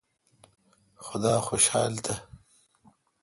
[1.05, 2.15] خدا خوشال تہ۔